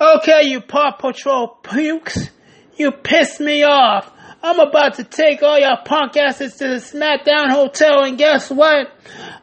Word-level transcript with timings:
Okay, 0.00 0.44
you 0.44 0.60
Paw 0.60 0.92
Patrol 0.92 1.48
pukes. 1.48 2.30
You 2.76 2.92
pissed 2.92 3.40
me 3.40 3.64
off. 3.64 4.12
I'm 4.40 4.60
about 4.60 4.94
to 4.94 5.04
take 5.04 5.42
all 5.42 5.58
your 5.58 5.76
punk 5.84 6.16
asses 6.16 6.54
to 6.58 6.68
the 6.68 6.76
SmackDown 6.76 7.50
Hotel, 7.50 8.04
and 8.04 8.16
guess 8.16 8.48
what? 8.48 8.92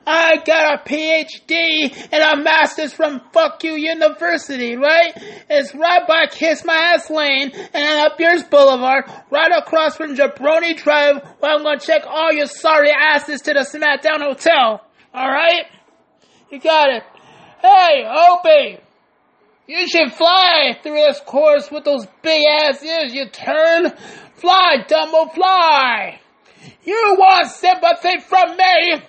I 0.07 0.38
got 0.38 0.79
a 0.79 0.89
PhD 0.89 2.07
and 2.10 2.39
a 2.39 2.41
master's 2.41 2.94
from 2.94 3.20
Fuck 3.33 3.65
You 3.65 3.73
University, 3.73 4.78
right? 4.78 5.12
It's 5.49 5.76
right 5.76 6.07
by 6.07 6.27
Kiss 6.27 6.63
My 6.63 6.93
Ass 6.93 7.09
Lane 7.09 7.51
and 7.73 7.99
up 8.07 8.17
Pierce 8.17 8.43
Boulevard, 8.43 9.11
right 9.29 9.51
across 9.57 9.97
from 9.97 10.15
Jabroni 10.15 10.77
Drive, 10.77 11.21
where 11.39 11.51
I'm 11.51 11.63
gonna 11.63 11.81
check 11.81 12.03
all 12.07 12.31
your 12.31 12.47
sorry 12.47 12.91
asses 12.91 13.41
to 13.41 13.53
the 13.53 13.59
SmackDown 13.59 14.21
Hotel. 14.21 14.81
Alright? 15.13 15.65
You 16.49 16.61
got 16.61 16.91
it. 16.91 17.03
Hey, 17.61 18.05
Opie! 18.07 18.84
You 19.68 19.88
should 19.88 20.13
fly 20.13 20.77
through 20.84 20.93
this 20.93 21.20
course 21.21 21.71
with 21.71 21.86
those 21.86 22.05
big 22.21 22.46
ass 22.47 22.83
ears, 22.83 23.14
you 23.14 23.28
turn. 23.29 23.91
Fly, 24.36 24.86
Dumbo, 24.88 25.33
fly! 25.33 26.19
You 26.83 27.15
want 27.18 27.47
sympathy 27.47 28.19
from 28.19 28.57
me? 28.57 29.01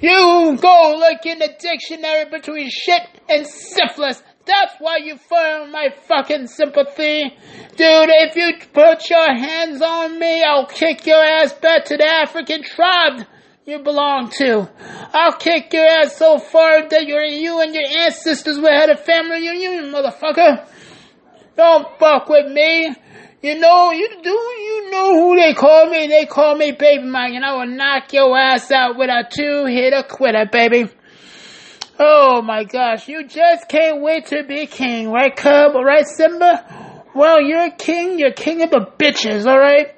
You 0.00 0.56
go 0.60 0.96
look 0.98 1.26
in 1.26 1.38
the 1.38 1.54
dictionary 1.58 2.30
between 2.30 2.70
shit 2.70 3.02
and 3.28 3.46
syphilis. 3.46 4.22
That's 4.46 4.74
why 4.78 4.98
you 4.98 5.18
found 5.18 5.70
my 5.70 5.90
fucking 6.08 6.46
sympathy. 6.46 7.36
Dude, 7.76 8.08
if 8.10 8.36
you 8.36 8.52
put 8.72 9.10
your 9.10 9.34
hands 9.34 9.82
on 9.82 10.18
me, 10.18 10.42
I'll 10.42 10.66
kick 10.66 11.06
your 11.06 11.22
ass 11.22 11.52
back 11.52 11.84
to 11.86 11.98
the 11.98 12.06
African 12.06 12.62
tribe 12.62 13.26
you 13.70 13.78
belong 13.78 14.30
to. 14.30 14.68
I'll 15.12 15.32
kick 15.32 15.72
your 15.72 15.86
ass 15.86 16.16
so 16.16 16.38
far 16.38 16.88
that 16.88 17.06
you 17.06 17.18
you 17.20 17.60
and 17.60 17.74
your 17.74 17.86
ancestors 17.86 18.58
will 18.58 18.72
have 18.72 18.90
a 18.90 18.96
family 18.96 19.48
reunion, 19.48 19.92
motherfucker. 19.92 20.66
Don't 21.56 21.98
fuck 21.98 22.28
with 22.28 22.50
me. 22.50 22.94
You 23.42 23.58
know, 23.58 23.92
you 23.92 24.08
do, 24.22 24.30
you 24.30 24.90
know 24.90 25.14
who 25.14 25.36
they 25.36 25.54
call 25.54 25.88
me? 25.88 26.08
They 26.08 26.26
call 26.26 26.56
me 26.56 26.72
Baby 26.72 27.04
Mike, 27.04 27.32
and 27.32 27.44
I 27.44 27.54
will 27.54 27.74
knock 27.74 28.12
your 28.12 28.36
ass 28.36 28.70
out 28.70 28.98
with 28.98 29.08
a 29.08 29.24
two-hitter 29.30 30.02
quitter, 30.02 30.46
baby. 30.50 30.90
Oh 31.98 32.42
my 32.42 32.64
gosh, 32.64 33.08
you 33.08 33.26
just 33.26 33.68
can't 33.68 34.02
wait 34.02 34.26
to 34.26 34.42
be 34.44 34.66
king, 34.66 35.10
right, 35.10 35.34
Cub? 35.34 35.74
Right, 35.74 36.06
Simba? 36.06 37.04
Well, 37.14 37.40
you're 37.40 37.70
king, 37.70 38.18
you're 38.18 38.32
king 38.32 38.62
of 38.62 38.70
the 38.70 38.86
bitches, 38.98 39.46
alright? 39.46 39.94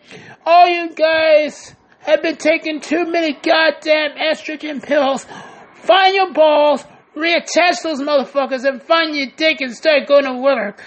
All 0.47 0.69
you 0.69 0.91
guys 0.95 1.75
have 2.03 2.23
been 2.23 2.37
taking 2.37 2.81
too 2.81 3.07
many 3.07 3.33
goddamn 3.33 4.17
estrogen 4.17 4.83
pills. 4.83 5.27
Find 5.75 6.15
your 6.15 6.33
balls, 6.33 6.85
reattach 7.17 7.83
those 7.83 8.01
motherfuckers, 8.01 8.65
and 8.65 8.83
find 8.83 9.15
your 9.15 9.29
dick 9.37 9.61
and 9.61 9.75
start 9.75 10.09
going 10.09 10.25
to 10.25 10.35
work. 10.35 10.83